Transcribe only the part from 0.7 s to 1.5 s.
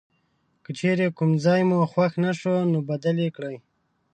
چیرې کوم